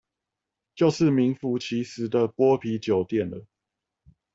[0.73, 3.45] 就是名符其實的剝皮酒店了